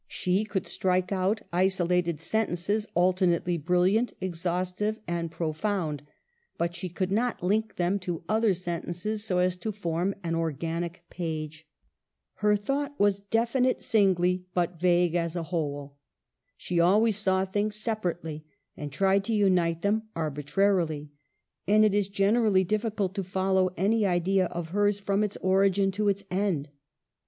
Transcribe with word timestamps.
She 0.07 0.45
could 0.45 0.65
strike 0.65 1.11
out 1.11 1.43
isolated 1.53 2.19
sentences 2.19 2.87
alternately 2.95 3.59
bril 3.59 3.83
liant, 3.87 4.13
exhaustive 4.19 4.99
and 5.07 5.29
profound, 5.29 6.01
but 6.57 6.73
she 6.73 6.89
could 6.89 7.11
not 7.11 7.43
link 7.43 7.75
them 7.75 7.99
to 7.99 8.23
other 8.27 8.55
sentences 8.55 9.23
so 9.23 9.37
as 9.37 9.55
to 9.57 9.71
form 9.71 10.15
an 10.23 10.33
organic 10.33 11.03
page. 11.11 11.67
Her 12.37 12.55
thought 12.55 12.99
was 12.99 13.19
definite 13.19 13.79
singly, 13.79 14.47
but 14.55 14.79
vague 14.79 15.13
as 15.13 15.35
a 15.35 15.43
whole. 15.53 15.97
She 16.57 16.79
always 16.79 17.15
saw 17.17 17.45
things 17.45 17.75
separately, 17.75 18.43
and 18.75 18.91
tried 18.91 19.23
to 19.25 19.35
unite 19.35 19.83
them 19.83 20.09
arbitrarily, 20.15 21.11
and 21.67 21.85
it 21.85 21.93
is 21.93 22.07
generally 22.07 22.63
difficult 22.63 23.13
to 23.13 23.23
follow 23.23 23.65
out 23.67 23.75
any 23.77 24.07
idea 24.07 24.47
of 24.47 24.69
hers 24.69 24.99
from 24.99 25.23
its 25.23 25.37
origin 25.43 25.91
to 25.91 26.09
its 26.09 26.23
end. 26.31 26.69